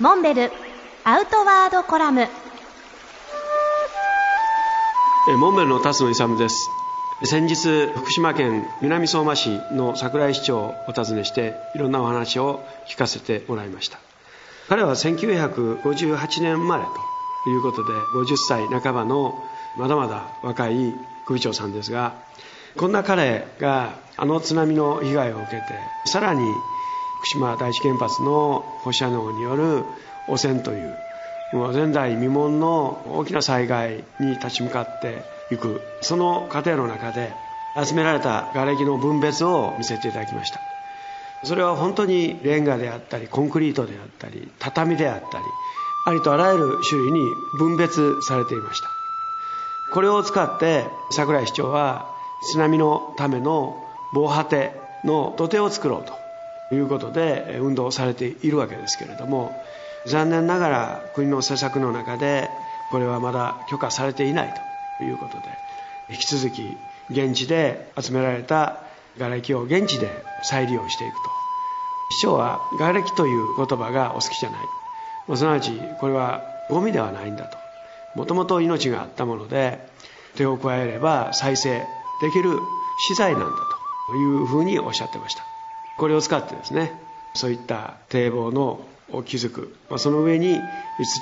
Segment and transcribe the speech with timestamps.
[0.00, 0.50] モンベル
[1.04, 2.26] アウトワードコラム。
[5.38, 6.68] モンベルの辰野勇です。
[7.22, 14.00] 先日福島県南相馬市の桜井市長をお訪ねしていろんなお話を聞かせてもらいました。
[14.68, 16.84] 彼は1958年生まれ
[17.44, 19.44] ということで50歳半ばの
[19.78, 20.92] まだまだ若い
[21.24, 22.14] 首長さんですが
[22.76, 25.62] こんな彼があの津波の被害を受けて
[26.06, 26.42] さらに
[27.24, 29.84] 福島第一原発の放射能による
[30.28, 30.94] 汚染という
[31.54, 37.32] もう前代未聞の大きな災害に立ち向かっていくその過程の中で
[37.82, 40.60] 集められた瓦礫の分別を見せていただきました。
[41.44, 45.44] それは本当にレンガであったりコンクリートであったり畳であったり
[46.06, 47.20] ありとあらゆる種類に
[47.58, 48.88] 分別されていました。
[49.94, 52.06] これを使って櫻井市長は
[52.52, 53.82] 津波のための
[54.12, 54.72] 防波堤
[55.04, 56.23] の土手を作ろうと
[56.72, 59.52] いうことで運動されているわけですけれども
[60.06, 62.48] 残念ながら国の施策の中で
[62.90, 64.54] これはまだ許可されていない
[64.98, 65.44] ということで
[66.10, 66.62] 引き続き
[67.10, 68.80] 現地で集められた
[69.18, 70.10] 瓦礫を現地で
[70.42, 71.30] 再利用していくと。
[72.10, 75.36] 市長は瓦礫という言葉がお好きじゃない。
[75.36, 77.56] すなわちこれはゴミではないんだと。
[78.14, 79.78] もともと命があったもので
[80.36, 81.78] 手を加えれば再生
[82.20, 82.58] できる
[83.08, 83.46] 資材なんだ
[84.08, 85.53] というふうにおっしゃってました。
[85.98, 86.92] これを使ってですね
[87.34, 89.76] そういった堤防のを築く。
[89.90, 90.58] まその上に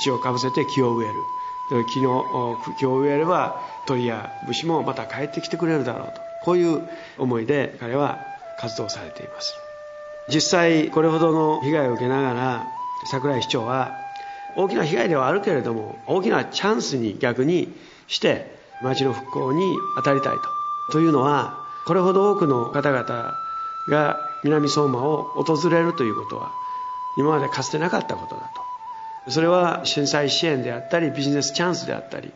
[0.00, 1.14] 土をかぶせて木を植える。
[1.94, 6.12] 木の木を植えれば鳥や虫もまた帰ってきてくれるだろうと。
[6.44, 6.82] こういう
[7.18, 8.18] 思いで彼は
[8.58, 9.54] 活動されています。
[10.28, 12.66] 実際これほどの被害を受けながら
[13.06, 13.96] 桜井市長は
[14.56, 17.72] 大きな被害ではあるけれども大きなチャンスに逆に
[18.06, 20.92] して町の復興に当たりたいと。
[20.92, 23.34] というのはこれほど多くの方々
[23.88, 26.52] が南相馬を訪れるということは
[27.16, 28.50] 今までかつてなかったことだ
[29.26, 29.30] と。
[29.30, 32.32] それは震災支援であったりビジネスチャンスであったり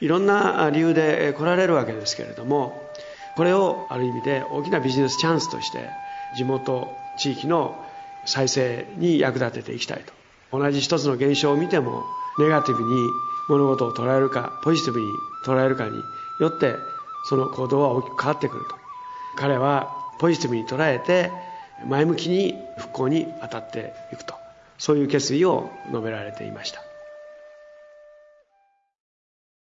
[0.00, 2.82] いろんな理由で来られるわけですけれども
[3.36, 5.88] これをある意味で大きなビジネスチャンスとして
[6.36, 6.88] 地元
[7.18, 7.76] 地域の
[8.26, 10.12] 再生に役立てていきたいと。
[10.56, 12.04] 同じ一つの現象を見ても
[12.38, 13.08] ネガティブに
[13.48, 15.06] 物事を捉えるかポジティブに
[15.44, 16.02] 捉えるかに
[16.40, 16.74] よって
[17.28, 18.76] その行動は大きく変わってくると。
[19.36, 21.30] 彼はポジティブに捉えて
[21.86, 24.34] 前向きに復興に当たっていくと。
[24.78, 26.82] そういう決意を述べられていました。